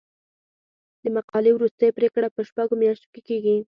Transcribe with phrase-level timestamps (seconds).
[1.03, 3.55] د مقالې وروستۍ پریکړه په شپږو میاشتو کې کیږي.